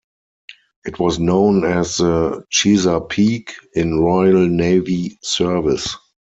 [0.83, 5.95] It was known as the Chesapeake in Royal Navy service.